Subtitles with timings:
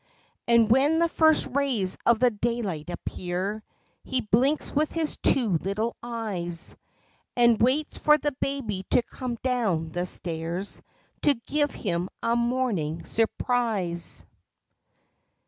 [0.47, 3.61] And when the first rays of the daylight appear
[4.03, 6.75] He blinks with his two little eyes,
[7.35, 10.81] And waits for the baby to come down the stairs
[11.21, 14.25] To give him a morning surprise.